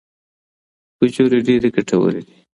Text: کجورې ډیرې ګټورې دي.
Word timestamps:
کجورې 0.97 1.39
ډیرې 1.47 1.69
ګټورې 1.75 2.21
دي. 2.27 2.35